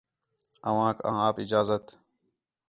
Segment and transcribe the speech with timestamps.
[0.67, 1.85] اوانک آں آپ اجازت